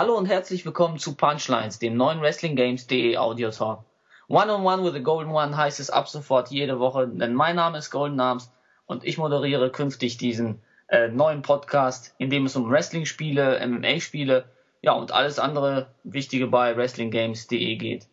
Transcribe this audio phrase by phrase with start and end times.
[0.00, 3.84] Hallo und herzlich willkommen zu Punchlines, dem neuen WrestlingGames.de Audio Talk.
[4.28, 7.56] One on One with the Golden One heißt es ab sofort jede Woche, denn mein
[7.56, 8.50] Name ist Golden Arms
[8.86, 14.46] und ich moderiere künftig diesen äh, neuen Podcast, in dem es um Wrestling-Spiele, MMA-Spiele,
[14.80, 18.06] ja und alles andere Wichtige bei WrestlingGames.de geht.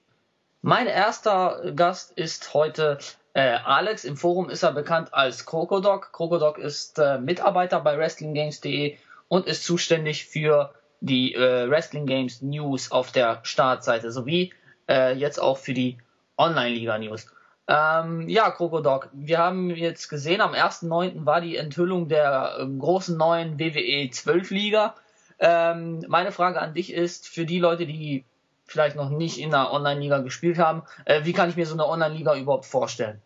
[0.61, 2.97] Mein erster Gast ist heute
[3.31, 4.03] äh, Alex.
[4.03, 6.11] Im Forum ist er bekannt als Krokodok.
[6.11, 8.97] Krokodok ist äh, Mitarbeiter bei WrestlingGames.de
[9.29, 14.53] und ist zuständig für die äh, Wrestling Games News auf der Startseite sowie
[14.89, 15.97] äh, jetzt auch für die
[16.37, 17.27] Online-Liga News.
[17.67, 21.25] Ähm, ja, Krokodok, wir haben jetzt gesehen, am 1.9.
[21.25, 24.95] war die Enthüllung der äh, großen neuen WWE 12 Liga.
[25.39, 28.23] Ähm, meine Frage an dich ist, für die Leute, die
[28.65, 31.87] vielleicht noch nicht in der Online-Liga gespielt haben, äh, wie kann ich mir so eine
[31.87, 33.21] Online-Liga überhaupt vorstellen?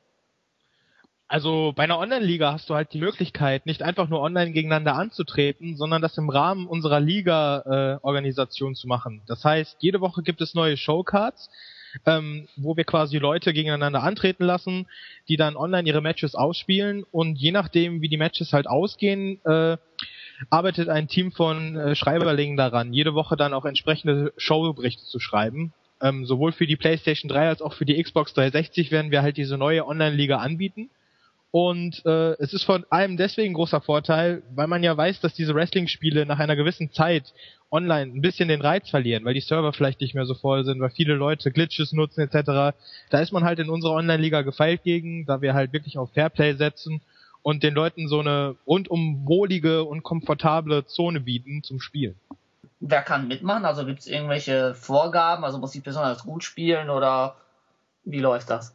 [1.31, 5.77] Also bei einer Online-Liga hast du halt die Möglichkeit, nicht einfach nur online gegeneinander anzutreten,
[5.77, 9.21] sondern das im Rahmen unserer Liga-Organisation äh, zu machen.
[9.27, 11.49] Das heißt, jede Woche gibt es neue Showcards,
[12.05, 14.87] ähm, wo wir quasi Leute gegeneinander antreten lassen,
[15.29, 19.77] die dann online ihre Matches ausspielen und je nachdem, wie die Matches halt ausgehen, äh,
[20.49, 25.71] arbeitet ein Team von äh, Schreiberlingen daran, jede Woche dann auch entsprechende Showberichte zu schreiben.
[26.01, 29.37] Ähm, sowohl für die PlayStation 3 als auch für die Xbox 360 werden wir halt
[29.37, 30.89] diese neue Online-Liga anbieten
[31.51, 35.53] und äh, es ist von allem deswegen großer Vorteil, weil man ja weiß, dass diese
[35.53, 37.33] Wrestling-Spiele nach einer gewissen Zeit
[37.69, 40.79] online ein bisschen den Reiz verlieren, weil die Server vielleicht nicht mehr so voll sind,
[40.79, 42.73] weil viele Leute Glitches nutzen etc.
[43.09, 46.53] Da ist man halt in unserer Online-Liga gefeilt gegen, da wir halt wirklich auf Fairplay
[46.53, 47.01] setzen
[47.41, 52.15] und den Leuten so eine rundum wohlige und komfortable Zone bieten zum Spielen.
[52.79, 53.65] Wer kann mitmachen?
[53.65, 55.43] Also gibt es irgendwelche Vorgaben?
[55.43, 57.35] Also muss ich besonders gut spielen oder
[58.05, 58.73] wie läuft das?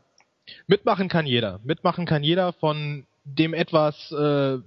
[0.67, 1.61] Mitmachen kann jeder.
[1.65, 4.59] Mitmachen kann jeder von dem etwas äh,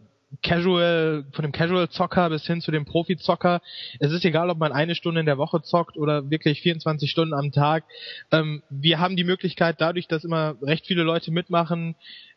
[0.43, 3.61] Casual, von dem Casual-Zocker bis hin zu dem Profi-Zocker.
[3.99, 7.33] Es ist egal, ob man eine Stunde in der Woche zockt oder wirklich 24 Stunden
[7.33, 7.83] am Tag.
[8.31, 11.95] Ähm, wir haben die Möglichkeit, dadurch, dass immer recht viele Leute mitmachen,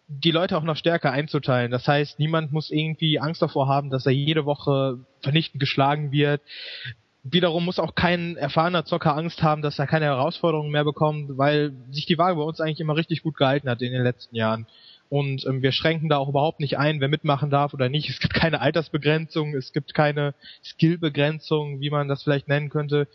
[0.09, 1.71] die Leute auch noch stärker einzuteilen.
[1.71, 6.41] Das heißt, niemand muss irgendwie Angst davor haben, dass er jede Woche vernichtend geschlagen wird
[7.23, 11.73] wiederum muss auch kein erfahrener Zocker Angst haben, dass er keine Herausforderungen mehr bekommt, weil
[11.91, 14.67] sich die Waage bei uns eigentlich immer richtig gut gehalten hat in den letzten Jahren.
[15.09, 18.09] Und ähm, wir schränken da auch überhaupt nicht ein, wer mitmachen darf oder nicht.
[18.09, 20.35] Es gibt keine Altersbegrenzung, es gibt keine
[20.65, 23.07] Skillbegrenzung, wie man das vielleicht nennen könnte.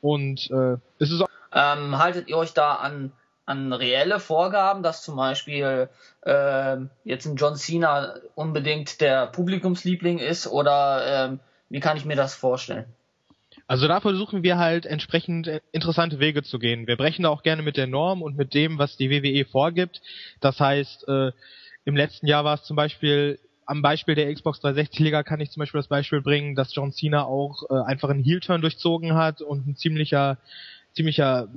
[0.00, 3.12] Und äh, es ist auch ähm, haltet ihr euch da an
[3.46, 5.88] an reelle Vorgaben, dass zum Beispiel
[6.22, 11.36] äh, jetzt ein John Cena unbedingt der Publikumsliebling ist oder äh,
[11.68, 12.86] wie kann ich mir das vorstellen?
[13.68, 16.86] Also da versuchen wir halt entsprechend äh, interessante Wege zu gehen.
[16.86, 20.00] Wir brechen da auch gerne mit der Norm und mit dem, was die WWE vorgibt.
[20.40, 21.32] Das heißt, äh,
[21.84, 25.50] im letzten Jahr war es zum Beispiel am Beispiel der Xbox 360 Liga kann ich
[25.50, 29.42] zum Beispiel das Beispiel bringen, dass John Cena auch äh, einfach einen Heel-Turn durchzogen hat
[29.42, 30.38] und ein ziemlicher,
[30.94, 31.48] ziemlicher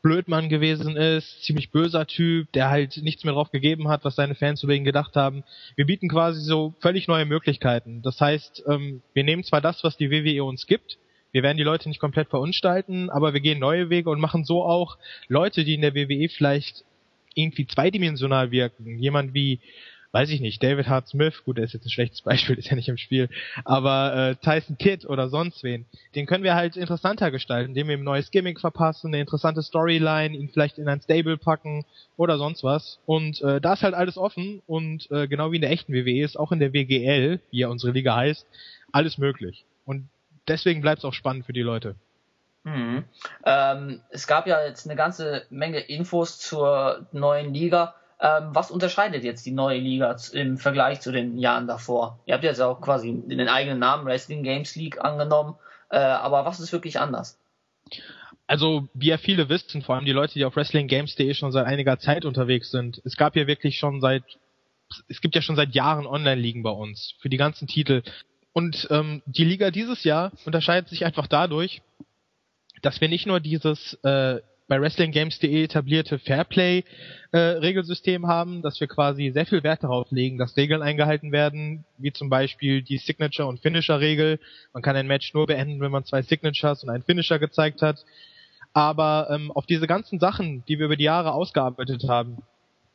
[0.00, 4.34] Blödmann gewesen ist, ziemlich böser Typ, der halt nichts mehr drauf gegeben hat, was seine
[4.34, 5.44] Fans über ihn gedacht haben.
[5.76, 8.00] Wir bieten quasi so völlig neue Möglichkeiten.
[8.00, 10.98] Das heißt, ähm, wir nehmen zwar das, was die WWE uns gibt,
[11.32, 14.64] wir werden die Leute nicht komplett verunstalten, aber wir gehen neue Wege und machen so
[14.64, 16.84] auch Leute, die in der WWE vielleicht
[17.34, 18.98] irgendwie zweidimensional wirken.
[18.98, 19.60] Jemand wie,
[20.12, 22.76] weiß ich nicht, David Hart Smith, gut, der ist jetzt ein schlechtes Beispiel, ist ja
[22.76, 23.28] nicht im Spiel,
[23.64, 25.84] aber äh, Tyson Kidd oder sonst wen,
[26.14, 29.62] den können wir halt interessanter gestalten, indem wir ihm ein neues Gimmick verpassen, eine interessante
[29.62, 31.84] Storyline, ihn vielleicht in ein Stable packen
[32.16, 32.98] oder sonst was.
[33.06, 36.24] Und äh, da ist halt alles offen und äh, genau wie in der echten WWE
[36.24, 38.46] ist auch in der WGL, wie ja unsere Liga heißt,
[38.90, 39.64] alles möglich.
[39.84, 40.08] Und
[40.48, 41.94] deswegen bleibt es auch spannend für die Leute.
[42.64, 43.04] Mhm.
[43.44, 47.94] Ähm, es gab ja jetzt eine ganze Menge Infos zur neuen Liga.
[48.20, 52.18] Ähm, was unterscheidet jetzt die neue Liga im Vergleich zu den Jahren davor?
[52.26, 55.54] Ihr habt jetzt auch quasi den eigenen Namen Wrestling Games League angenommen,
[55.90, 57.38] äh, aber was ist wirklich anders?
[58.48, 61.98] Also, wie ja viele wissen, vor allem die Leute, die auf WrestlingGames.de schon seit einiger
[61.98, 64.24] Zeit unterwegs sind, es gab ja wirklich schon seit,
[65.06, 68.02] es gibt ja schon seit Jahren Online-Ligen bei uns für die ganzen Titel.
[68.58, 71.80] Und ähm, die Liga dieses Jahr unterscheidet sich einfach dadurch,
[72.82, 79.30] dass wir nicht nur dieses äh, bei WrestlingGames.de etablierte Fairplay-Regelsystem äh, haben, dass wir quasi
[79.32, 83.60] sehr viel Wert darauf legen, dass Regeln eingehalten werden, wie zum Beispiel die Signature- und
[83.60, 84.40] Finisher-Regel.
[84.72, 88.04] Man kann ein Match nur beenden, wenn man zwei Signatures und einen Finisher gezeigt hat.
[88.72, 92.38] Aber ähm, auf diese ganzen Sachen, die wir über die Jahre ausgearbeitet haben,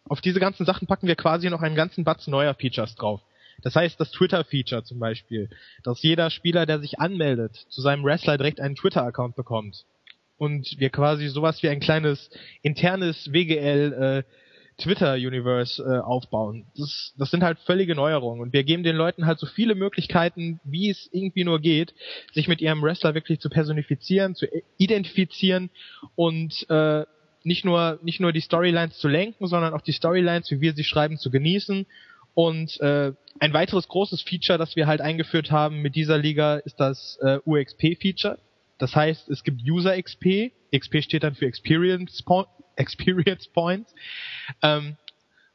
[0.09, 3.21] auf diese ganzen Sachen packen wir quasi noch einen ganzen Batzen neuer Features drauf.
[3.63, 5.49] Das heißt, das Twitter-Feature zum Beispiel,
[5.83, 9.85] dass jeder Spieler, der sich anmeldet, zu seinem Wrestler direkt einen Twitter-Account bekommt.
[10.37, 12.29] Und wir quasi sowas wie ein kleines
[12.61, 14.23] internes WGL äh,
[14.77, 16.65] Twitter-Universe äh, aufbauen.
[16.75, 20.59] Das, das sind halt völlige Neuerungen und wir geben den Leuten halt so viele Möglichkeiten,
[20.63, 21.93] wie es irgendwie nur geht,
[22.33, 25.69] sich mit ihrem Wrestler wirklich zu personifizieren, zu identifizieren
[26.15, 27.05] und äh,
[27.43, 30.83] nicht nur nicht nur die Storylines zu lenken, sondern auch die Storylines, wie wir sie
[30.83, 31.85] schreiben, zu genießen.
[32.33, 36.79] Und äh, ein weiteres großes Feature, das wir halt eingeführt haben mit dieser Liga, ist
[36.79, 38.37] das äh, UXP-Feature.
[38.77, 40.51] Das heißt, es gibt User XP.
[40.75, 42.45] XP steht dann für Experience, po
[42.75, 43.93] Experience Points,
[44.63, 44.97] ähm,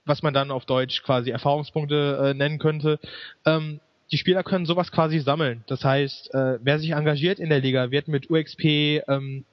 [0.04, 3.00] was man dann auf Deutsch quasi Erfahrungspunkte äh, nennen könnte.
[3.44, 3.80] Ähm,
[4.12, 5.64] die Spieler können sowas quasi sammeln.
[5.66, 9.44] Das heißt, äh, wer sich engagiert in der Liga, wird mit UXP ähm,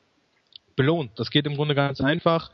[0.75, 1.11] belohnt.
[1.15, 2.51] Das geht im Grunde ganz einfach.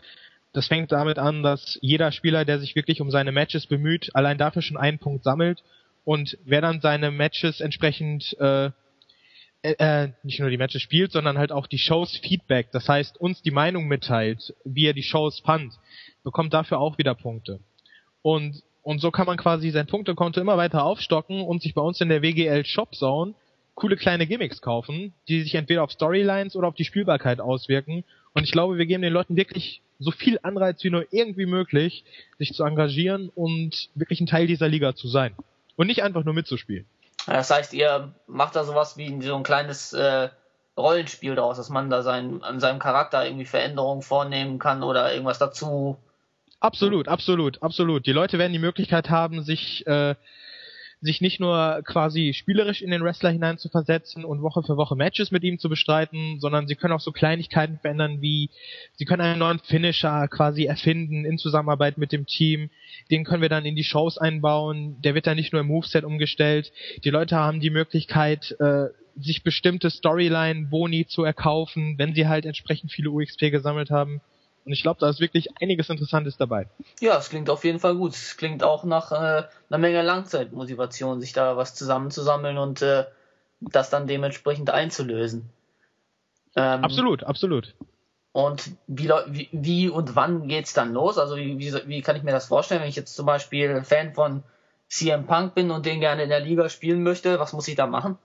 [0.53, 4.38] Das fängt damit an, dass jeder Spieler, der sich wirklich um seine Matches bemüht, allein
[4.38, 5.63] dafür schon einen Punkt sammelt.
[6.03, 8.71] Und wer dann seine Matches entsprechend äh,
[9.63, 13.21] äh, äh, nicht nur die Matches spielt, sondern halt auch die Shows Feedback, das heißt
[13.21, 15.74] uns die Meinung mitteilt, wie er die Shows fand,
[16.24, 17.59] bekommt dafür auch wieder Punkte.
[18.24, 22.01] Und und so kann man quasi sein Punktekonto immer weiter aufstocken und sich bei uns
[22.01, 23.36] in der WGL Shop Zone
[23.81, 28.03] coole kleine Gimmicks kaufen, die sich entweder auf Storylines oder auf die Spielbarkeit auswirken.
[28.33, 32.05] Und ich glaube, wir geben den Leuten wirklich so viel Anreiz wie nur irgendwie möglich,
[32.37, 35.35] sich zu engagieren und wirklich ein Teil dieser Liga zu sein.
[35.77, 36.85] Und nicht einfach nur mitzuspielen.
[37.25, 40.29] Das heißt, ihr macht da sowas wie so ein kleines äh,
[40.77, 45.39] Rollenspiel daraus, dass man da sein, an seinem Charakter irgendwie Veränderungen vornehmen kann oder irgendwas
[45.39, 45.97] dazu.
[46.59, 48.05] Absolut, absolut, absolut.
[48.05, 50.13] Die Leute werden die Möglichkeit haben, sich äh,
[51.01, 54.95] sich nicht nur quasi spielerisch in den Wrestler hinein zu versetzen und Woche für Woche
[54.95, 58.51] Matches mit ihm zu bestreiten, sondern sie können auch so Kleinigkeiten verändern wie,
[58.95, 62.69] sie können einen neuen Finisher quasi erfinden in Zusammenarbeit mit dem Team.
[63.09, 65.01] Den können wir dann in die Shows einbauen.
[65.01, 66.71] Der wird dann nicht nur im Moveset umgestellt.
[67.03, 72.92] Die Leute haben die Möglichkeit, äh, sich bestimmte Storyline-Boni zu erkaufen, wenn sie halt entsprechend
[72.92, 74.21] viele UXP gesammelt haben.
[74.65, 76.67] Und ich glaube, da ist wirklich einiges Interessantes dabei.
[76.99, 78.13] Ja, es klingt auf jeden Fall gut.
[78.13, 79.15] Es klingt auch nach äh,
[79.69, 83.05] einer Menge Langzeitmotivation, sich da was zusammenzusammeln und äh,
[83.59, 85.49] das dann dementsprechend einzulösen.
[86.55, 87.73] Ähm, absolut, absolut.
[88.33, 91.17] Und wie, wie, wie und wann geht's dann los?
[91.17, 94.13] Also wie, wie, wie kann ich mir das vorstellen, wenn ich jetzt zum Beispiel Fan
[94.13, 94.43] von
[94.87, 97.39] CM Punk bin und den gerne in der Liga spielen möchte?
[97.39, 98.17] Was muss ich da machen?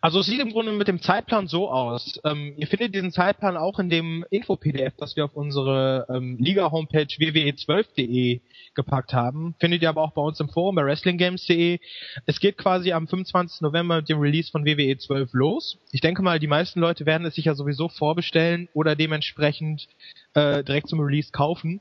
[0.00, 2.20] Also es sieht im Grunde mit dem Zeitplan so aus.
[2.24, 7.06] Ähm, ihr findet diesen Zeitplan auch in dem Info-PDF, das wir auf unsere ähm, Liga-Homepage
[7.06, 8.40] wwe12.de
[8.74, 9.54] gepackt haben.
[9.58, 11.78] Findet ihr aber auch bei uns im Forum bei wrestlinggames.de.
[12.26, 13.60] Es geht quasi am 25.
[13.60, 15.78] November mit dem Release von WWE 12 los.
[15.90, 19.88] Ich denke mal, die meisten Leute werden es sich ja sowieso vorbestellen oder dementsprechend
[20.34, 21.80] äh, direkt zum Release kaufen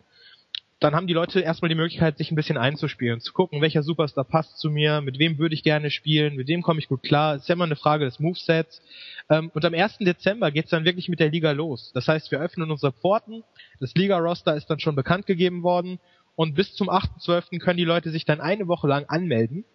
[0.80, 4.24] dann haben die Leute erstmal die Möglichkeit, sich ein bisschen einzuspielen, zu gucken, welcher Superstar
[4.24, 7.36] passt zu mir, mit wem würde ich gerne spielen, mit wem komme ich gut klar.
[7.36, 8.82] Ist ja immer eine Frage des Movesets.
[9.30, 9.98] Ähm, und am 1.
[10.00, 11.92] Dezember geht's dann wirklich mit der Liga los.
[11.94, 13.44] Das heißt, wir öffnen unsere Pforten,
[13.80, 16.00] das Liga-Roster ist dann schon bekannt gegeben worden
[16.36, 17.58] und bis zum 8.12.
[17.60, 19.66] können die Leute sich dann eine Woche lang anmelden.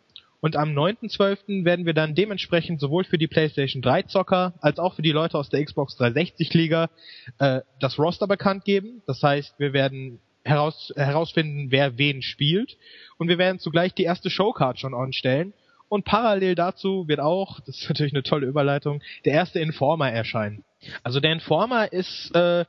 [0.41, 1.65] Und am 9.12.
[1.65, 5.39] werden wir dann dementsprechend sowohl für die PlayStation 3 Zocker als auch für die Leute
[5.39, 6.91] aus der Xbox 360 Liga
[7.39, 9.03] äh, das Roster bekannt geben.
[9.07, 12.77] Das heißt, wir werden heraus, herausfinden, wer wen spielt.
[13.19, 15.53] Und wir werden zugleich die erste Showcard schon anstellen.
[15.89, 20.65] Und parallel dazu wird auch, das ist natürlich eine tolle Überleitung, der erste Informer erscheinen.
[21.03, 22.65] Also der Informer ist äh,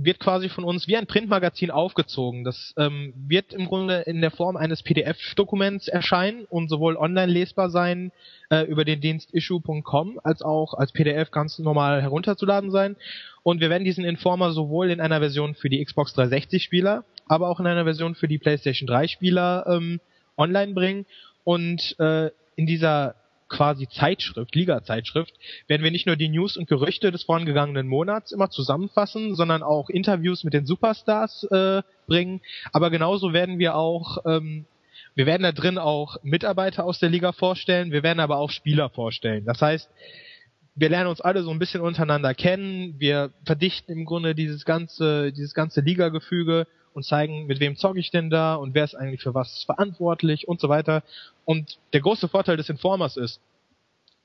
[0.00, 2.44] wird quasi von uns wie ein Printmagazin aufgezogen.
[2.44, 7.68] Das ähm, wird im Grunde in der Form eines PDF-Dokuments erscheinen und sowohl online lesbar
[7.68, 8.12] sein
[8.50, 12.96] äh, über den Dienst issue.com als auch als PDF ganz normal herunterzuladen sein.
[13.42, 17.48] Und wir werden diesen Informer sowohl in einer Version für die Xbox 360 Spieler, aber
[17.48, 20.00] auch in einer Version für die PlayStation 3 Spieler ähm,
[20.36, 21.06] online bringen.
[21.42, 23.16] Und äh, in dieser
[23.48, 25.32] quasi Zeitschrift, Liga-Zeitschrift,
[25.66, 29.88] werden wir nicht nur die News und Gerüchte des vorangegangenen Monats immer zusammenfassen, sondern auch
[29.88, 32.40] Interviews mit den Superstars äh, bringen.
[32.72, 34.66] Aber genauso werden wir auch, ähm,
[35.14, 38.90] wir werden da drin auch Mitarbeiter aus der Liga vorstellen, wir werden aber auch Spieler
[38.90, 39.44] vorstellen.
[39.44, 39.90] Das heißt,
[40.74, 45.32] wir lernen uns alle so ein bisschen untereinander kennen, wir verdichten im Grunde dieses ganze,
[45.32, 46.66] dieses ganze Liga-Gefüge
[46.98, 50.48] und zeigen, mit wem zocke ich denn da und wer ist eigentlich für was verantwortlich
[50.48, 51.04] und so weiter.
[51.44, 53.40] Und der große Vorteil des Informers ist,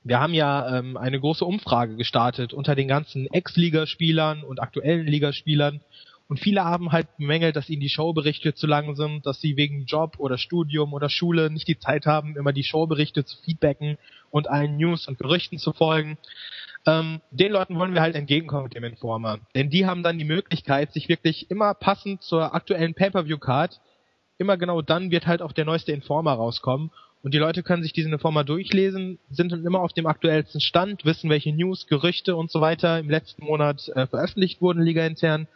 [0.02, 5.80] wir haben ja ähm, eine große Umfrage gestartet unter den ganzen Ex-Ligaspielern und aktuellen Ligaspielern
[6.26, 9.84] und viele haben halt bemängelt, dass ihnen die Showberichte zu lang sind, dass sie wegen
[9.84, 13.98] Job oder Studium oder Schule nicht die Zeit haben, immer die Showberichte zu feedbacken
[14.30, 16.16] und allen News und Gerüchten zu folgen.
[16.86, 19.38] Ähm, den Leuten wollen wir halt entgegenkommen mit dem Informer.
[19.54, 23.80] Denn die haben dann die Möglichkeit, sich wirklich immer passend zur aktuellen Pay-Per-View-Card,
[24.36, 26.90] immer genau dann wird halt auch der neueste Informer rauskommen.
[27.22, 31.06] Und die Leute können sich diesen Informer durchlesen, sind dann immer auf dem aktuellsten Stand,
[31.06, 35.46] wissen, welche News, Gerüchte und so weiter im letzten Monat äh, veröffentlicht wurden, Liga intern.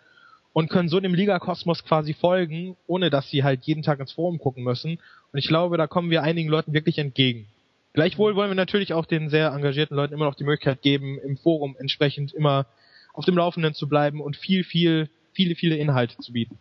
[0.55, 4.39] und können so dem Liga-Kosmos quasi folgen, ohne dass sie halt jeden Tag ins Forum
[4.39, 4.99] gucken müssen.
[5.33, 7.47] Und ich glaube, da kommen wir einigen Leuten wirklich entgegen.
[7.93, 11.37] Gleichwohl wollen wir natürlich auch den sehr engagierten Leuten immer noch die Möglichkeit geben, im
[11.37, 12.67] Forum entsprechend immer
[13.13, 16.59] auf dem Laufenden zu bleiben und viel, viel, viele, viele Inhalte zu bieten.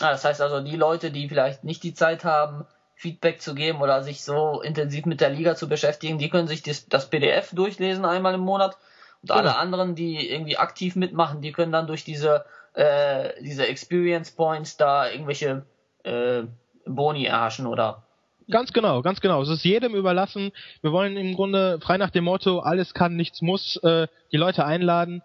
[0.00, 2.66] Ah, das heißt also, die Leute, die vielleicht nicht die Zeit haben,
[2.96, 6.62] Feedback zu geben oder sich so intensiv mit der Liga zu beschäftigen, die können sich
[6.62, 8.76] das, das PDF durchlesen einmal im Monat
[9.22, 9.40] und genau.
[9.40, 14.76] alle anderen, die irgendwie aktiv mitmachen, die können dann durch diese äh, diese Experience Points
[14.76, 15.64] da irgendwelche
[16.02, 16.42] äh,
[16.86, 18.02] Boni erhaschen oder
[18.50, 19.42] Ganz genau, ganz genau.
[19.42, 20.52] Es ist jedem überlassen.
[20.82, 24.66] Wir wollen im Grunde frei nach dem Motto, alles kann, nichts muss, äh, die Leute
[24.66, 25.22] einladen.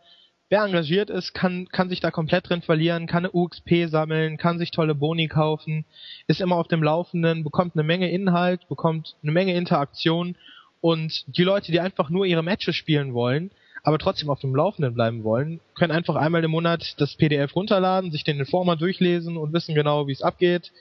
[0.48, 4.58] Wer engagiert ist, kann, kann sich da komplett drin verlieren, kann eine UXP sammeln, kann
[4.58, 5.86] sich tolle Boni kaufen,
[6.26, 10.36] ist immer auf dem Laufenden, bekommt eine Menge Inhalt, bekommt eine Menge Interaktion
[10.82, 13.52] und die Leute, die einfach nur ihre Matches spielen wollen,
[13.84, 18.12] aber trotzdem auf dem Laufenden bleiben wollen, können einfach einmal im Monat das PDF runterladen,
[18.12, 20.72] sich den Informer durchlesen und wissen genau, wie es abgeht.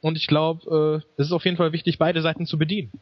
[0.00, 2.92] Und ich glaube, äh, es ist auf jeden Fall wichtig, beide Seiten zu bedienen.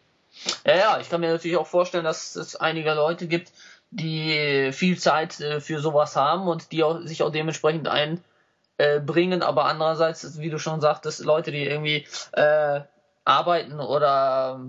[0.67, 3.53] Ja, ja, ich kann mir natürlich auch vorstellen, dass es einige Leute gibt,
[3.91, 9.65] die viel Zeit äh, für sowas haben und die auch, sich auch dementsprechend einbringen, aber
[9.67, 12.81] andererseits, wie du schon sagtest, Leute, die irgendwie äh,
[13.25, 14.61] arbeiten oder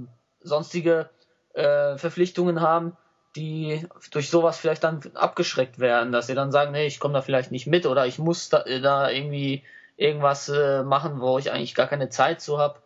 [0.41, 1.09] sonstige
[1.53, 2.95] äh, Verpflichtungen haben,
[3.35, 7.21] die durch sowas vielleicht dann abgeschreckt werden, dass sie dann sagen, nee, ich komme da
[7.21, 9.63] vielleicht nicht mit oder ich muss da, da irgendwie
[9.97, 12.79] irgendwas äh, machen, wo ich eigentlich gar keine Zeit zu habe.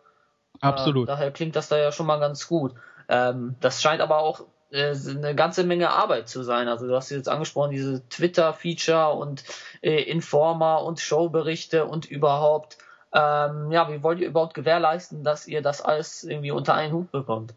[0.60, 1.08] Absolut.
[1.08, 2.74] Äh, daher klingt das da ja schon mal ganz gut.
[3.08, 6.68] Ähm, das scheint aber auch äh, eine ganze Menge Arbeit zu sein.
[6.68, 9.44] Also du hast jetzt angesprochen, diese Twitter-Feature und
[9.82, 12.78] äh, Informer und Showberichte und überhaupt.
[13.14, 17.12] Ähm, ja, wie wollt ihr überhaupt gewährleisten, dass ihr das alles irgendwie unter einen Hut
[17.12, 17.54] bekommt?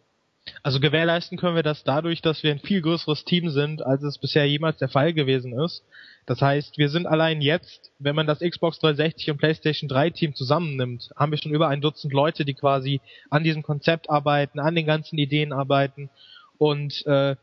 [0.61, 4.17] Also gewährleisten können wir das dadurch, dass wir ein viel größeres Team sind, als es
[4.17, 5.83] bisher jemals der Fall gewesen ist.
[6.25, 10.35] Das heißt, wir sind allein jetzt, wenn man das Xbox 360 und PlayStation 3 Team
[10.35, 14.75] zusammennimmt, haben wir schon über ein Dutzend Leute, die quasi an diesem Konzept arbeiten, an
[14.75, 16.09] den ganzen Ideen arbeiten
[16.57, 17.35] und äh,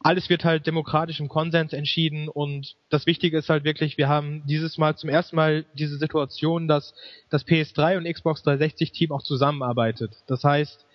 [0.00, 4.44] alles wird halt demokratisch im Konsens entschieden und das Wichtige ist halt wirklich, wir haben
[4.46, 6.94] dieses Mal zum ersten Mal diese Situation, dass
[7.30, 10.12] das PS3 und Xbox 360 Team auch zusammenarbeitet.
[10.28, 10.86] Das heißt,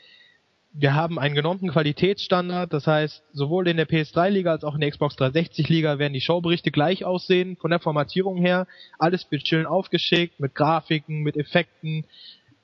[0.75, 4.89] wir haben einen genormten Qualitätsstandard, das heißt, sowohl in der PS3-Liga als auch in der
[4.89, 8.65] Xbox 360-Liga werden die Showberichte gleich aussehen, von der Formatierung her.
[8.97, 12.05] Alles wird schön aufgeschickt, mit Grafiken, mit Effekten,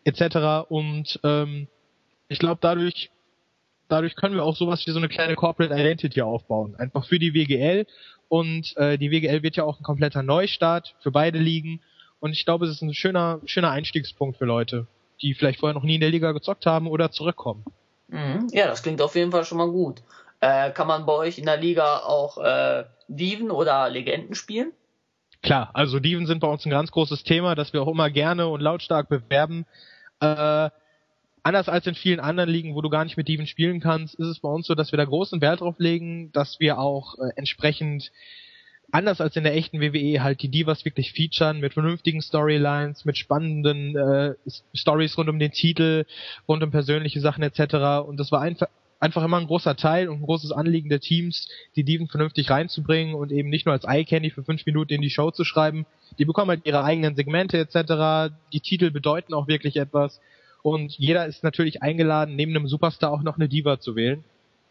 [0.05, 0.69] etc.
[0.69, 1.67] Und ähm,
[2.29, 3.11] ich glaube, dadurch,
[3.89, 6.75] dadurch können wir auch sowas wie so eine kleine Corporate Identity aufbauen.
[6.77, 7.85] Einfach für die WGL.
[8.27, 11.81] Und äh, die WGL wird ja auch ein kompletter Neustart für beide Ligen.
[12.19, 14.87] Und ich glaube, es ist ein schöner, schöner Einstiegspunkt für Leute,
[15.21, 17.63] die vielleicht vorher noch nie in der Liga gezockt haben oder zurückkommen.
[18.09, 18.47] Mhm.
[18.51, 20.01] Ja, das klingt auf jeden Fall schon mal gut.
[20.41, 24.71] Äh, kann man bei euch in der Liga auch äh, Diven oder Legenden spielen?
[25.41, 28.47] Klar, also Diven sind bei uns ein ganz großes Thema, das wir auch immer gerne
[28.47, 29.65] und lautstark bewerben.
[30.19, 30.69] Äh,
[31.43, 34.27] anders als in vielen anderen Ligen, wo du gar nicht mit Diven spielen kannst, ist
[34.27, 37.29] es bei uns so, dass wir da großen Wert drauf legen, dass wir auch äh,
[37.35, 38.11] entsprechend
[38.91, 43.17] anders als in der echten WWE halt die Divas wirklich featuren mit vernünftigen Storylines, mit
[43.17, 44.35] spannenden äh,
[44.73, 46.05] Stories rund um den Titel,
[46.47, 48.07] rund um persönliche Sachen etc.
[48.07, 48.67] Und das war einfach
[48.99, 53.15] einfach immer ein großer Teil und ein großes Anliegen der Teams, die Diven vernünftig reinzubringen
[53.15, 55.85] und eben nicht nur als Eye Candy für fünf Minuten in die Show zu schreiben.
[56.17, 58.33] Die bekommen halt ihre eigenen Segmente etc.
[58.51, 60.19] Die Titel bedeuten auch wirklich etwas
[60.61, 64.23] und jeder ist natürlich eingeladen, neben einem Superstar auch noch eine Diva zu wählen.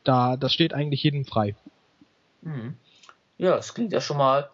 [0.04, 1.54] Da, das steht eigentlich jedem frei.
[2.42, 2.74] Mhm.
[3.38, 4.50] Ja, das klingt ja schon mal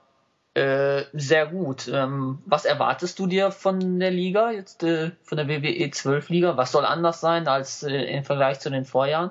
[0.54, 1.88] äh, sehr gut.
[1.88, 6.56] Ähm, was erwartest du dir von der Liga, jetzt äh, von der WWE 12 Liga?
[6.56, 9.30] Was soll anders sein als äh, im Vergleich zu den Vorjahren?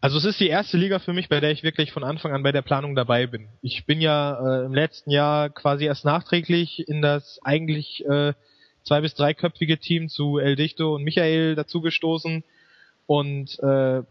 [0.00, 2.42] Also es ist die erste Liga für mich, bei der ich wirklich von Anfang an
[2.42, 3.48] bei der Planung dabei bin.
[3.62, 8.32] Ich bin ja äh, im letzten Jahr quasi erst nachträglich in das eigentlich äh,
[8.82, 12.44] zwei- bis dreiköpfige Team zu El Dichto und Michael dazugestoßen
[13.06, 14.02] und äh,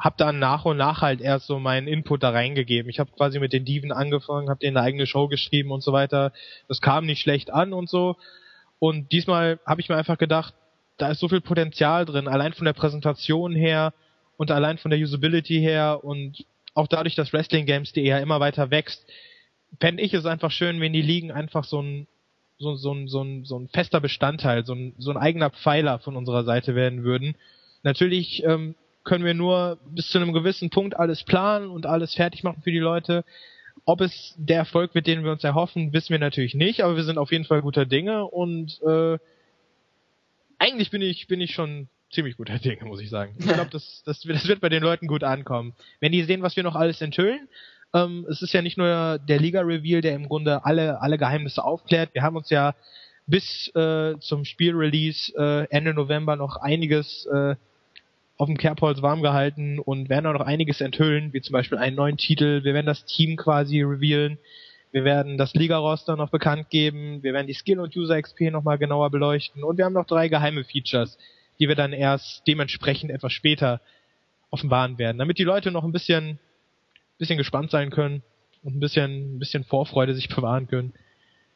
[0.00, 2.88] habe dann nach und nach halt erst so meinen Input da reingegeben.
[2.88, 5.92] Ich habe quasi mit den Diven angefangen, habe denen eine eigene Show geschrieben und so
[5.92, 6.32] weiter.
[6.68, 8.16] Das kam nicht schlecht an und so.
[8.78, 10.54] Und diesmal habe ich mir einfach gedacht,
[10.96, 13.92] da ist so viel Potenzial drin, allein von der Präsentation her
[14.38, 18.70] und allein von der Usability her und auch dadurch, dass Wrestling Games.de ja immer weiter
[18.70, 19.04] wächst,
[19.80, 22.06] fände ich es einfach schön, wenn die Ligen einfach so ein
[22.58, 26.14] so, so, so, ein, so ein fester Bestandteil, so ein, so ein eigener Pfeiler von
[26.14, 27.34] unserer Seite werden würden.
[27.82, 32.42] Natürlich ähm, können wir nur bis zu einem gewissen Punkt alles planen und alles fertig
[32.42, 33.24] machen für die Leute.
[33.84, 37.04] Ob es der Erfolg wird, den wir uns erhoffen, wissen wir natürlich nicht, aber wir
[37.04, 39.18] sind auf jeden Fall guter Dinge und äh,
[40.58, 43.34] eigentlich bin ich bin ich schon ziemlich guter Dinge, muss ich sagen.
[43.38, 45.74] Ich glaube, das, das, das wird bei den Leuten gut ankommen.
[46.00, 47.48] Wenn die sehen, was wir noch alles enthüllen,
[47.92, 52.14] Ähm, es ist ja nicht nur der Liga-Reveal, der im Grunde alle, alle Geheimnisse aufklärt.
[52.14, 52.74] Wir haben uns ja
[53.26, 57.56] bis äh, zum Spielrelease äh, Ende November noch einiges äh,
[58.40, 61.94] auf dem Kerbholz warm gehalten und werden auch noch einiges enthüllen, wie zum Beispiel einen
[61.94, 62.64] neuen Titel.
[62.64, 64.38] Wir werden das Team quasi revealen.
[64.92, 67.22] Wir werden das Liga-Roster noch bekannt geben.
[67.22, 69.62] Wir werden die Skill- und User-XP nochmal genauer beleuchten.
[69.62, 71.18] Und wir haben noch drei geheime Features,
[71.58, 73.82] die wir dann erst dementsprechend etwas später
[74.48, 76.38] offenbaren werden, damit die Leute noch ein bisschen,
[77.18, 78.22] bisschen gespannt sein können
[78.62, 80.94] und ein bisschen, ein bisschen Vorfreude sich bewahren können.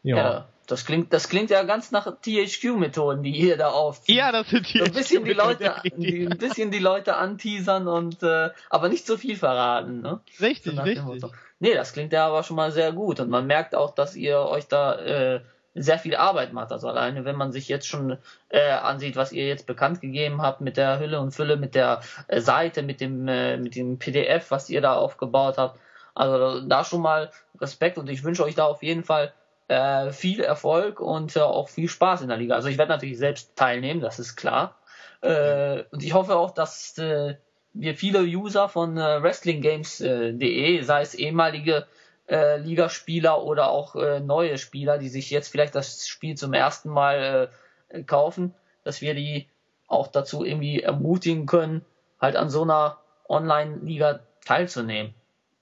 [0.03, 0.17] Ja.
[0.17, 0.49] ja.
[0.66, 4.02] Das klingt, das klingt ja ganz nach THQ-Methoden, die ihr da auf.
[4.06, 4.78] Ja, das sind THQ.
[4.78, 9.06] So ein bisschen die Leute, die, ein bisschen die Leute anteasern und, äh, aber nicht
[9.06, 10.21] so viel verraten, ne?
[10.40, 11.30] Richtig, so richtig.
[11.61, 14.38] Nee, das klingt ja aber schon mal sehr gut und man merkt auch, dass ihr
[14.38, 15.40] euch da äh,
[15.75, 16.73] sehr viel Arbeit macht.
[16.73, 18.18] Also alleine, wenn man sich jetzt schon
[18.49, 22.00] äh, ansieht, was ihr jetzt bekannt gegeben habt mit der Hülle und Fülle, mit der
[22.28, 25.78] äh, Seite, mit dem, äh, mit dem PDF, was ihr da aufgebaut habt.
[26.14, 27.30] Also da schon mal
[27.61, 29.33] Respekt und ich wünsche euch da auf jeden Fall
[29.68, 32.54] äh, viel Erfolg und äh, auch viel Spaß in der Liga.
[32.54, 34.78] Also ich werde natürlich selbst teilnehmen, das ist klar.
[35.21, 37.37] Äh, und ich hoffe auch, dass äh,
[37.73, 41.87] wir viele User von äh, WrestlingGames.de, äh, sei es ehemalige
[42.28, 46.88] äh, Ligaspieler oder auch äh, neue Spieler, die sich jetzt vielleicht das Spiel zum ersten
[46.88, 47.50] Mal
[47.88, 48.54] äh, kaufen,
[48.85, 49.49] dass wir die
[49.87, 51.85] auch dazu irgendwie ermutigen können,
[52.21, 55.14] halt an so einer Online-Liga teilzunehmen.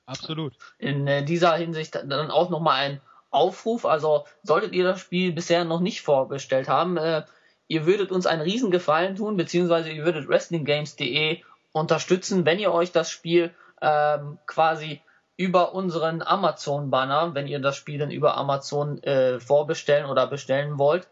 [0.07, 0.55] Absolut.
[0.79, 3.01] In äh, dieser Hinsicht dann auch nochmal ein
[3.33, 3.85] Aufruf.
[3.85, 7.23] Also solltet ihr das Spiel bisher noch nicht vorbestellt haben, äh,
[7.69, 11.41] ihr würdet uns einen riesen Gefallen tun, beziehungsweise ihr würdet WrestlingGames.de
[11.73, 15.01] unterstützen, wenn ihr euch das Spiel ähm, quasi
[15.37, 21.09] über unseren Amazon-Banner, wenn ihr das Spiel dann über Amazon äh, vorbestellen oder bestellen wollt,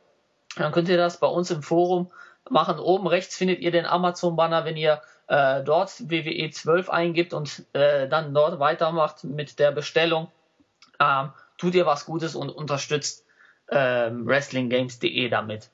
[0.57, 2.11] dann könnt ihr das bei uns im Forum
[2.49, 2.79] machen.
[2.79, 8.09] Oben rechts findet ihr den Amazon-Banner, wenn ihr äh, dort WWE 12 eingibt und äh,
[8.09, 10.29] dann dort weitermacht mit der Bestellung.
[11.01, 13.25] Ähm, tut ihr was Gutes und unterstützt
[13.71, 15.71] ähm, WrestlingGames.de damit.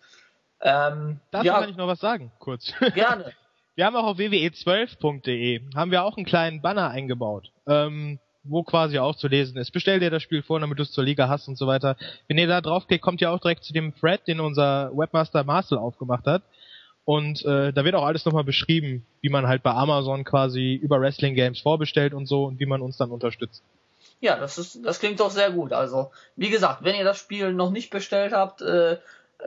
[0.60, 2.72] Ähm, Dazu ja, kann ich noch was sagen, kurz.
[2.94, 3.32] Gerne.
[3.74, 8.98] wir haben auch auf wwe12.de haben wir auch einen kleinen Banner eingebaut, ähm, wo quasi
[8.98, 9.70] auch zu lesen ist.
[9.70, 11.96] Bestell dir das Spiel vor, damit du es zur Liga hast und so weiter.
[12.28, 15.78] Wenn ihr da draufklickt, kommt ihr auch direkt zu dem Thread, den unser Webmaster Marcel
[15.78, 16.42] aufgemacht hat.
[17.04, 21.00] Und äh, da wird auch alles nochmal beschrieben, wie man halt bei Amazon quasi über
[21.00, 23.62] Wrestling Games vorbestellt und so und wie man uns dann unterstützt.
[24.20, 25.72] Ja, das ist, das klingt doch sehr gut.
[25.72, 28.98] Also, wie gesagt, wenn ihr das Spiel noch nicht bestellt habt, äh,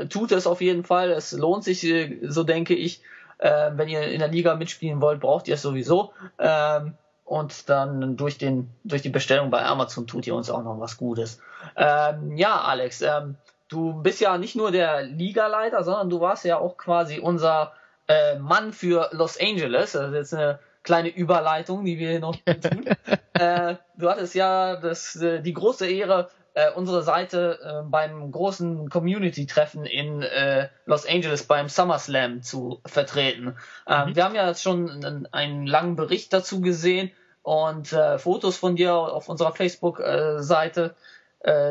[0.09, 1.11] tut es auf jeden Fall.
[1.11, 3.01] Es lohnt sich, äh, so denke ich.
[3.39, 6.11] Äh, wenn ihr in der Liga mitspielen wollt, braucht ihr es sowieso.
[6.37, 10.79] Ähm, und dann durch den, durch die Bestellung bei Amazon tut ihr uns auch noch
[10.79, 11.39] was Gutes.
[11.75, 13.35] Ähm, ja, Alex, ähm,
[13.69, 17.73] du bist ja nicht nur der Ligaleiter, sondern du warst ja auch quasi unser
[18.07, 19.91] äh, Mann für Los Angeles.
[19.93, 22.85] Das ist jetzt eine kleine Überleitung, die wir hier noch tun.
[23.33, 28.89] äh, du hattest ja das, äh, die große Ehre, äh, unsere Seite äh, beim großen
[28.89, 33.55] Community-Treffen in äh, Los Angeles beim SummerSlam zu vertreten.
[33.87, 34.15] Ähm, mhm.
[34.15, 37.11] Wir haben ja jetzt schon einen, einen, langen Bericht dazu gesehen
[37.43, 40.93] und Fotos von dir auf unserer Facebook-Seite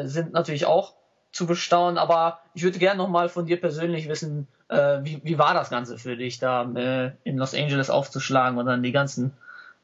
[0.04, 0.94] sind natürlich auch
[1.30, 5.54] zu bestaunen, aber ich würde gerne nochmal von dir persönlich wissen, äh, wie, wie war
[5.54, 9.32] das Ganze für dich, da äh, in Los Angeles aufzuschlagen und dann die ganzen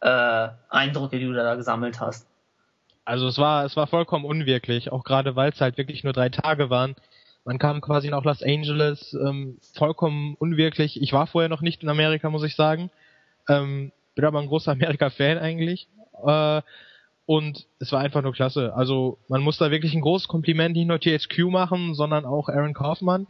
[0.00, 2.26] äh, Eindrücke, die du da gesammelt hast?
[3.04, 6.28] Also es war, es war vollkommen unwirklich, auch gerade weil es halt wirklich nur drei
[6.28, 6.94] Tage waren.
[7.44, 11.00] Man kam quasi nach Los Angeles, ähm, vollkommen unwirklich.
[11.00, 12.90] Ich war vorher noch nicht in Amerika, muss ich sagen.
[13.48, 15.88] Ähm, bin aber ein großer Amerika-Fan eigentlich.
[16.24, 16.62] Äh,
[17.26, 18.74] und es war einfach nur klasse.
[18.74, 22.74] Also man muss da wirklich ein großes Kompliment nicht nur THQ machen, sondern auch Aaron
[22.74, 23.26] Kaufmann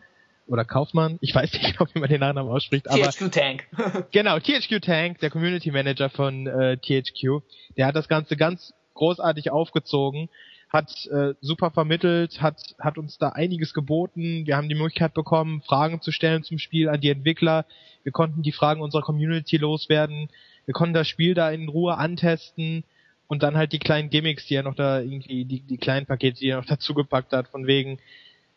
[0.47, 3.65] oder Kaufmann, ich weiß nicht genau, wie man den Nachnamen ausspricht, aber THQ Tank.
[4.13, 7.43] genau, THQ Tank, der Community Manager von äh, THQ,
[7.77, 10.29] der hat das Ganze ganz großartig aufgezogen,
[10.69, 14.47] hat äh, super vermittelt, hat hat uns da einiges geboten.
[14.47, 17.65] Wir haben die Möglichkeit bekommen, Fragen zu stellen zum Spiel an die Entwickler.
[18.03, 20.29] Wir konnten die Fragen unserer Community loswerden.
[20.67, 22.85] Wir konnten das Spiel da in Ruhe antesten
[23.29, 26.41] und dann halt die kleinen Gimmicks, die er noch da irgendwie die die kleinen Pakete,
[26.41, 27.99] die er noch dazu gepackt hat, von wegen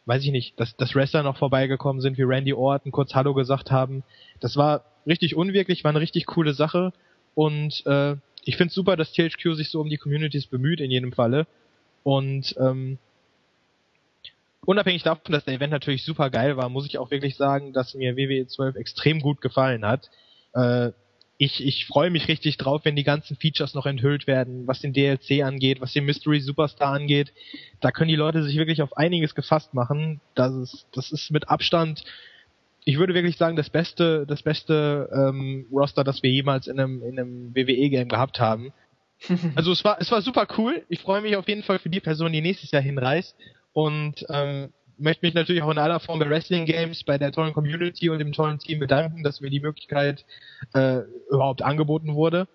[0.08, 3.72] weiß ich nicht, dass, dass Wrestler noch vorbeigekommen sind, wie Randy Orton kurz Hallo gesagt
[3.72, 4.04] haben.
[4.40, 6.94] Das war richtig unwirklich, war eine richtig coole Sache.
[7.36, 10.90] Und äh, ich finde es super, dass THQ sich so um die Communities bemüht in
[10.90, 11.46] jedem Falle.
[12.04, 12.98] Und ähm,
[14.66, 17.94] unabhängig davon, dass der Event natürlich super geil war, muss ich auch wirklich sagen, dass
[17.94, 20.10] mir WWE 12 extrem gut gefallen hat.
[20.54, 20.92] Äh,
[21.38, 24.94] ich, ich freue mich richtig drauf, wenn die ganzen Features noch enthüllt werden, was den
[24.94, 27.32] DLC angeht, was den Mystery Superstar angeht.
[27.80, 30.20] Da können die Leute sich wirklich auf einiges gefasst machen.
[30.34, 32.04] Das ist, das ist mit Abstand,
[32.88, 37.04] ich würde wirklich sagen, das beste, das beste ähm, Roster, das wir jemals in einem,
[37.04, 38.72] in einem WWE-Game gehabt haben.
[39.56, 40.86] Also es war, es war super cool.
[40.90, 43.36] Ich freue mich auf jeden Fall für die Person, die nächstes Jahr hinreist.
[43.74, 47.54] Und ähm, möchte mich natürlich auch in aller Form bei Wrestling Games, bei der tollen
[47.54, 50.26] Community und dem tollen Team bedanken, dass mir die Möglichkeit
[50.74, 52.48] äh, überhaupt angeboten wurde,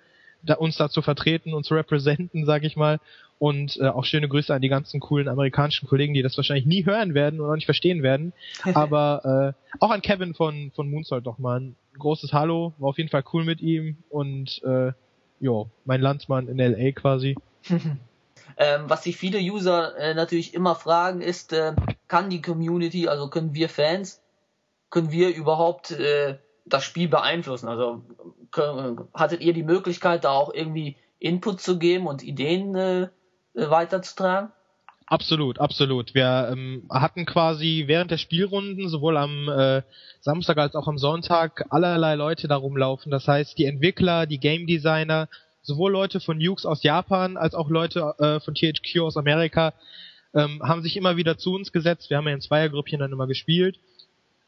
[0.42, 2.98] da, uns da zu vertreten und zu repräsentieren, sage ich mal.
[3.38, 6.86] Und äh, auch schöne Grüße an die ganzen coolen amerikanischen Kollegen, die das wahrscheinlich nie
[6.86, 8.32] hören werden oder nicht verstehen werden.
[8.74, 12.72] Aber äh, auch an Kevin von, von Moonsault doch mal ein großes Hallo.
[12.78, 13.96] War auf jeden Fall cool mit ihm.
[14.10, 14.92] Und äh,
[15.40, 17.36] jo, mein Landsmann in LA quasi.
[18.56, 21.74] ähm, was sich viele User äh, natürlich immer fragen, ist, äh,
[22.08, 24.22] kann die Community, also können wir Fans,
[24.90, 27.68] können wir überhaupt äh, das Spiel beeinflussen?
[27.68, 28.02] Also
[28.50, 33.08] können, hattet ihr die Möglichkeit, da auch irgendwie Input zu geben und Ideen äh, äh,
[33.54, 34.52] weiterzutragen?
[35.06, 36.14] Absolut, absolut.
[36.14, 39.82] Wir ähm, hatten quasi während der Spielrunden sowohl am äh,
[40.20, 43.10] Samstag als auch am Sonntag allerlei Leute da rumlaufen.
[43.10, 45.28] Das heißt, die Entwickler, die Game Designer,
[45.62, 49.74] sowohl Leute von Nukes aus Japan als auch Leute äh, von THQ aus Amerika
[50.34, 52.10] ähm, haben sich immer wieder zu uns gesetzt.
[52.10, 53.78] Wir haben ja in Zweiergrüppchen dann immer gespielt.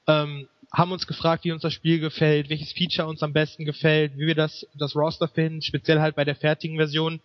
[0.06, 4.16] Ähm, haben uns gefragt, wie uns das Spiel gefällt, welches Feature uns am besten gefällt,
[4.16, 7.20] wie wir das, das Roster finden, speziell halt bei der fertigen Version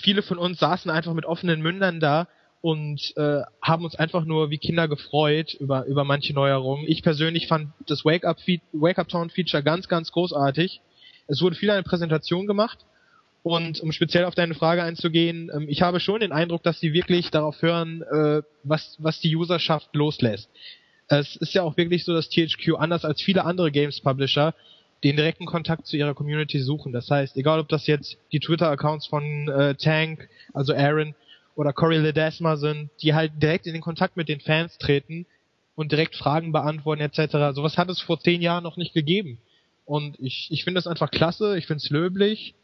[0.00, 2.28] viele von uns saßen einfach mit offenen Mündern da
[2.60, 6.86] und äh, haben uns einfach nur wie Kinder gefreut über über manche Neuerungen.
[6.88, 8.38] Ich persönlich fand das Wake Up
[8.72, 10.80] Wake ganz ganz großartig.
[11.26, 12.78] Es wurde viel eine Präsentation gemacht
[13.42, 16.92] und um speziell auf deine Frage einzugehen, ähm, ich habe schon den Eindruck, dass sie
[16.92, 20.48] wirklich darauf hören, äh, was was die Userschaft loslässt.
[21.08, 24.54] Es ist ja auch wirklich so, dass THQ anders als viele andere Games Publisher
[25.04, 26.92] den direkten Kontakt zu ihrer Community suchen.
[26.92, 31.14] Das heißt, egal ob das jetzt die Twitter-Accounts von äh, Tank, also Aaron,
[31.56, 35.26] oder Corey Ledesma sind, die halt direkt in den Kontakt mit den Fans treten
[35.76, 37.54] und direkt Fragen beantworten etc.
[37.54, 39.38] Sowas hat es vor zehn Jahren noch nicht gegeben.
[39.84, 42.54] Und ich, ich finde das einfach klasse, ich finde es löblich.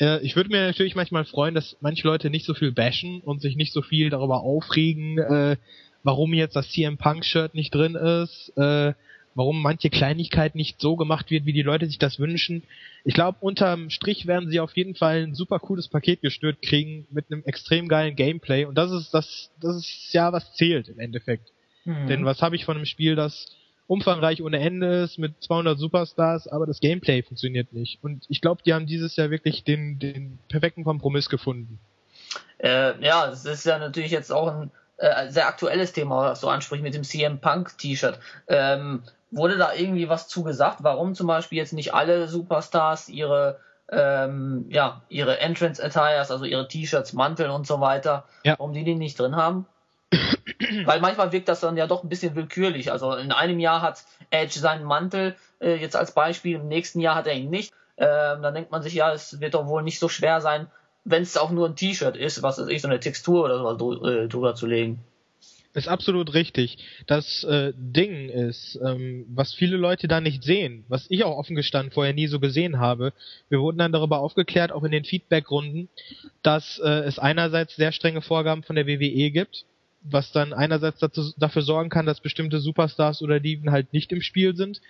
[0.00, 3.40] Äh, ich würde mir natürlich manchmal freuen, dass manche Leute nicht so viel bashen und
[3.40, 5.56] sich nicht so viel darüber aufregen, äh,
[6.02, 8.94] warum jetzt das CM Punk Shirt nicht drin ist, äh,
[9.34, 12.62] warum manche Kleinigkeit nicht so gemacht wird, wie die Leute sich das wünschen.
[13.04, 17.06] Ich glaube, unterm Strich werden sie auf jeden Fall ein super cooles Paket gestört kriegen
[17.10, 21.00] mit einem extrem geilen Gameplay und das ist das, das ist ja was zählt im
[21.00, 21.50] Endeffekt.
[21.84, 22.06] Mhm.
[22.06, 23.46] Denn was habe ich von einem Spiel, das
[23.86, 28.02] umfangreich ohne Ende ist mit 200 Superstars, aber das Gameplay funktioniert nicht.
[28.02, 31.78] Und ich glaube, die haben dieses Jahr wirklich den, den perfekten Kompromiss gefunden.
[32.58, 36.48] Äh, ja, es ist ja natürlich jetzt auch ein äh, sehr aktuelles Thema, was du
[36.48, 38.18] ansprichst mit dem CM Punk T-Shirt.
[38.48, 43.58] Ähm, Wurde da irgendwie was zugesagt, warum zum Beispiel jetzt nicht alle Superstars ihre
[43.90, 48.54] ähm, ja, ihre Entrance Attires, also ihre T-Shirts, Mantel und so weiter, ja.
[48.58, 49.66] warum die die nicht drin haben?
[50.84, 52.92] Weil manchmal wirkt das dann ja doch ein bisschen willkürlich.
[52.92, 57.14] Also in einem Jahr hat Edge seinen Mantel, äh, jetzt als Beispiel, im nächsten Jahr
[57.14, 57.72] hat er ihn nicht.
[57.96, 60.66] Ähm, dann denkt man sich, ja, es wird doch wohl nicht so schwer sein,
[61.04, 64.02] wenn es auch nur ein T-Shirt ist, was ist ich, so eine Textur oder sowas
[64.08, 65.04] äh, drüber zu legen.
[65.74, 66.78] Ist absolut richtig.
[67.08, 71.56] Das äh, Ding ist, ähm, was viele Leute da nicht sehen, was ich auch offen
[71.56, 73.12] gestanden vorher nie so gesehen habe.
[73.48, 75.88] Wir wurden dann darüber aufgeklärt, auch in den Feedbackrunden,
[76.44, 79.64] dass äh, es einerseits sehr strenge Vorgaben von der WWE gibt,
[80.04, 84.20] was dann einerseits dazu, dafür sorgen kann, dass bestimmte Superstars oder Diven halt nicht im
[84.20, 84.80] Spiel sind,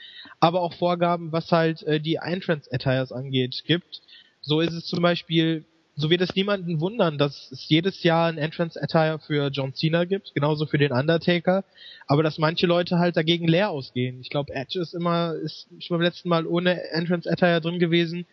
[0.41, 4.03] aber auch Vorgaben, was halt äh, die Entrance Attires angeht, gibt.
[4.43, 5.65] So ist es zum Beispiel
[5.97, 10.05] so wird es niemanden wundern, dass es jedes Jahr ein Entrance Attire für John Cena
[10.05, 11.65] gibt, genauso für den Undertaker,
[12.07, 14.21] aber dass manche Leute halt dagegen leer ausgehen.
[14.21, 18.27] Ich glaube, Edge ist immer, ist schon beim letzten Mal ohne Entrance Attire drin gewesen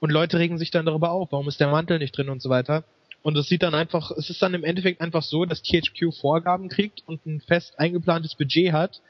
[0.00, 2.50] und Leute regen sich dann darüber auf, warum ist der Mantel nicht drin und so
[2.50, 2.84] weiter.
[3.24, 6.68] Und es sieht dann einfach, es ist dann im Endeffekt einfach so, dass THQ Vorgaben
[6.68, 9.00] kriegt und ein fest eingeplantes Budget hat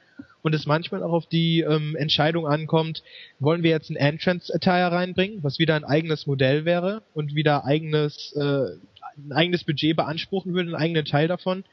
[0.43, 3.03] und es manchmal auch auf die ähm, Entscheidung ankommt,
[3.41, 8.33] wollen wir jetzt ein Entrance-Attire reinbringen, was wieder ein eigenes Modell wäre und wieder eigenes,
[8.37, 8.77] äh,
[9.17, 11.65] ein eigenes Budget beanspruchen würde, einen eigenen Teil davon,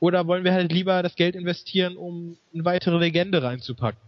[0.00, 4.00] oder wollen wir halt lieber das Geld investieren, um eine weitere Legende reinzupacken?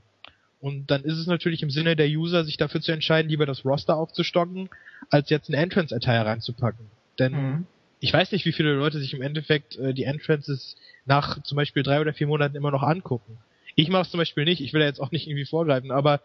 [0.59, 3.63] Und dann ist es natürlich im Sinne der User, sich dafür zu entscheiden, lieber das
[3.63, 4.71] Roster aufzustocken,
[5.11, 6.87] als jetzt ein Entrance-Attire reinzupacken.
[7.19, 7.67] Denn mhm.
[8.01, 10.77] Ich weiß nicht, wie viele Leute sich im Endeffekt äh, die Entrances
[11.07, 13.39] nach zum Beispiel drei oder vier Monaten immer noch angucken.
[13.77, 16.21] Ich mache es zum Beispiel nicht, ich will ja jetzt auch nicht irgendwie vorgreifen, aber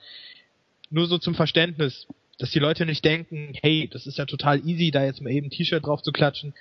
[0.90, 4.92] nur so zum Verständnis, dass die Leute nicht denken, hey, das ist ja total easy,
[4.92, 6.54] da jetzt mal eben ein T-Shirt drauf zu klatschen.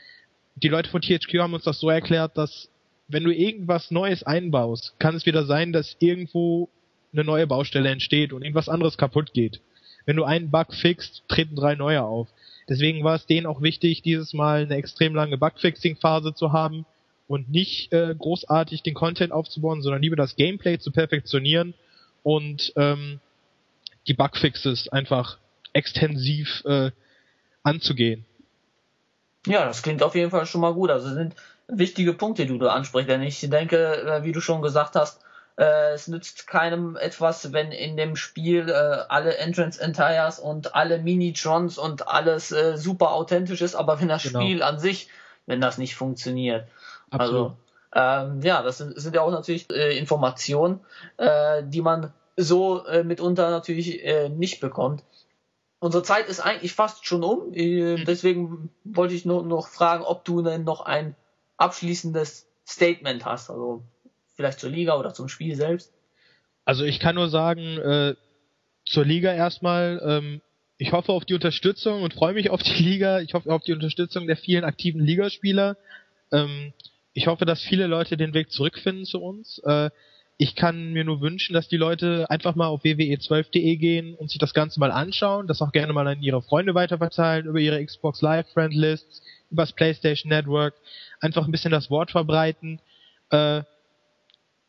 [0.57, 2.69] Die Leute von THQ haben uns das so erklärt, dass
[3.07, 6.69] wenn du irgendwas Neues einbaust, kann es wieder sein, dass irgendwo
[7.13, 9.61] eine neue Baustelle entsteht und irgendwas anderes kaputt geht.
[10.05, 12.29] Wenn du einen Bug fixst, treten drei neue auf.
[12.69, 16.85] Deswegen war es denen auch wichtig, dieses Mal eine extrem lange Bugfixing-Phase zu haben,
[17.29, 21.75] und nicht äh, großartig den Content aufzubauen, sondern lieber das Gameplay zu perfektionieren
[22.23, 23.21] und ähm,
[24.09, 25.39] die Bugfixes einfach
[25.75, 26.91] extensiv äh,
[27.63, 28.25] anzugehen.
[29.47, 30.91] Ja, das klingt auf jeden Fall schon mal gut.
[30.91, 31.37] Also sind
[31.69, 33.11] wichtige Punkte, die du ansprichst.
[33.11, 35.21] Denn ich denke, äh, wie du schon gesagt hast,
[35.59, 40.99] äh, es nützt keinem etwas, wenn in dem Spiel äh, alle Entrance Entires und alle
[40.99, 44.41] Mini-Trons und alles äh, super authentisch ist, aber wenn das genau.
[44.41, 45.09] Spiel an sich,
[45.47, 46.69] wenn das nicht funktioniert.
[47.11, 47.35] Absolut.
[47.35, 47.57] Also
[47.93, 50.81] ähm, ja, das sind, sind ja auch natürlich äh, Informationen,
[51.17, 55.03] äh, die man so äh, mitunter natürlich nicht bekommt.
[55.81, 58.05] Unsere Zeit ist eigentlich fast schon um, mhm.
[58.05, 61.17] deswegen wollte ich nur noch fragen, ob du denn noch ein
[61.57, 63.51] abschließendes Statement hast.
[63.51, 63.83] Also
[64.39, 65.93] vielleicht zur Liga oder zum Spiel selbst?
[66.65, 68.15] Also ich kann nur sagen, äh,
[68.85, 70.41] zur Liga erstmal, ähm,
[70.79, 73.19] ich hoffe auf die Unterstützung und freue mich auf die Liga.
[73.21, 75.77] Ich hoffe auf die Unterstützung der vielen aktiven Ligaspieler.
[76.31, 76.73] Ähm,
[77.15, 79.61] ich hoffe, dass viele Leute den Weg zurückfinden zu uns.
[79.65, 79.91] Äh,
[80.37, 84.39] ich kann mir nur wünschen, dass die Leute einfach mal auf wwe12.de gehen und sich
[84.39, 88.23] das Ganze mal anschauen, das auch gerne mal an ihre Freunde weiterverteilen, über ihre Xbox
[88.23, 89.21] Live Friendlists,
[89.51, 90.75] übers PlayStation Network,
[91.19, 92.81] einfach ein bisschen das Wort verbreiten.
[93.31, 93.63] Äh,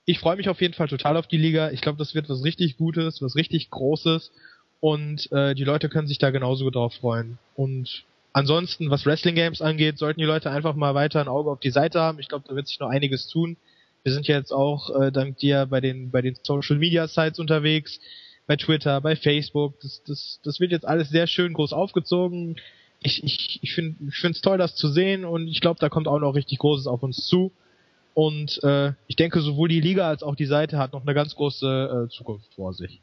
[0.10, 1.70] ich freue mich auf jeden Fall total auf die Liga.
[1.70, 4.32] Ich glaube, das wird was richtig Gutes, was richtig Großes
[4.80, 7.38] und äh, die Leute können sich da genauso drauf freuen.
[7.56, 11.60] Und ansonsten, was Wrestling Games angeht, sollten die Leute einfach mal weiter ein Auge auf
[11.60, 12.18] die Seite haben.
[12.18, 13.56] Ich glaube, da wird sich noch einiges tun.
[14.02, 18.00] Wir sind jetzt auch äh, dank dir bei den bei den Social Media Sites unterwegs,
[18.48, 19.80] bei Twitter, bei Facebook.
[19.82, 22.56] Das das das wird jetzt alles sehr schön groß aufgezogen.
[23.04, 26.08] Ich ich ich finde ich finde toll, das zu sehen und ich glaube, da kommt
[26.08, 27.52] auch noch richtig Großes auf uns zu.
[28.14, 31.36] Und äh, ich denke, sowohl die Liga als auch die Seite hat noch eine ganz
[31.36, 33.02] große äh, Zukunft vor sich.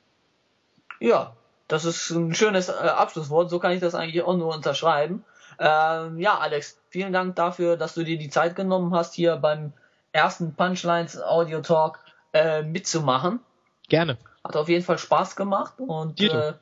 [1.00, 1.36] Ja,
[1.68, 3.50] das ist ein schönes äh, Abschlusswort.
[3.50, 5.24] So kann ich das eigentlich auch nur unterschreiben.
[5.58, 9.72] Ähm, ja, Alex, vielen Dank dafür, dass du dir die Zeit genommen hast, hier beim
[10.12, 12.00] ersten Punchlines Audio Talk
[12.32, 13.40] äh, mitzumachen.
[13.88, 14.18] Gerne.
[14.44, 16.54] Hat auf jeden Fall Spaß gemacht und äh,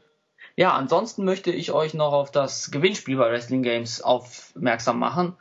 [0.56, 5.36] ja, ansonsten möchte ich euch noch auf das Gewinnspiel bei Wrestling Games aufmerksam machen.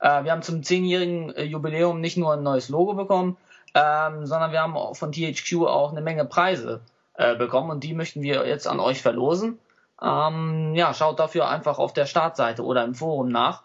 [0.00, 3.36] Äh, wir haben zum zehnjährigen äh, Jubiläum nicht nur ein neues Logo bekommen,
[3.74, 6.80] ähm, sondern wir haben auch von THQ auch eine Menge Preise
[7.14, 9.58] äh, bekommen und die möchten wir jetzt an euch verlosen.
[10.00, 13.62] Ähm, ja, schaut dafür einfach auf der Startseite oder im Forum nach.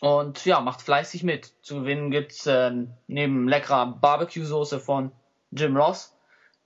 [0.00, 1.52] Und ja, macht fleißig mit.
[1.62, 2.72] Zu gewinnen gibt's äh,
[3.06, 5.12] neben leckerer Barbecue-Soße von
[5.52, 6.16] Jim Ross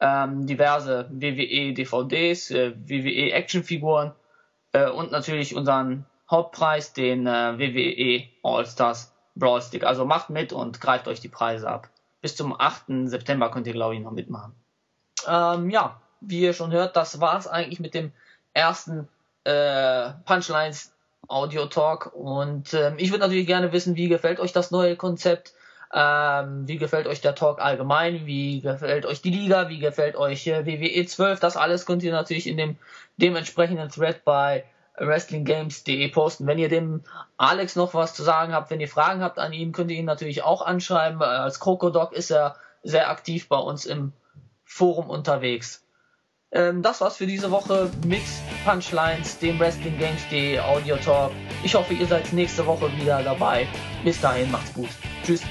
[0.00, 4.12] ähm, diverse WWE DVDs, äh, WWE Actionfiguren
[4.72, 9.84] äh, und natürlich unseren Hauptpreis den äh, WWE All-Stars Brawl Stick.
[9.84, 11.88] Also macht mit und greift euch die Preise ab.
[12.20, 13.08] Bis zum 8.
[13.08, 14.54] September könnt ihr, glaube ich, noch mitmachen.
[15.26, 18.12] Ähm, ja, wie ihr schon hört, das war's eigentlich mit dem
[18.52, 19.08] ersten
[19.44, 20.92] äh, Punchlines
[21.28, 22.12] Audio Talk.
[22.14, 25.54] Und ähm, ich würde natürlich gerne wissen, wie gefällt euch das neue Konzept?
[25.92, 28.26] Ähm, wie gefällt euch der Talk allgemein?
[28.26, 29.68] Wie gefällt euch die Liga?
[29.68, 31.40] Wie gefällt euch äh, WWE 12?
[31.40, 32.76] Das alles könnt ihr natürlich in dem
[33.16, 34.64] dementsprechenden Thread bei
[35.00, 36.46] wrestlinggames.de posten.
[36.46, 37.02] Wenn ihr dem
[37.36, 40.04] Alex noch was zu sagen habt, wenn ihr Fragen habt an ihn, könnt ihr ihn
[40.04, 41.20] natürlich auch anschreiben.
[41.22, 44.12] Als Krokodok ist er sehr aktiv bei uns im
[44.64, 45.84] Forum unterwegs.
[46.52, 48.22] Ähm, das war's für diese Woche mit
[48.64, 51.32] Punchlines, dem WrestlingGames.de Audio Talk.
[51.62, 53.68] Ich hoffe, ihr seid nächste Woche wieder dabei.
[54.04, 54.90] Bis dahin, macht's gut.
[55.24, 55.42] Tschüss.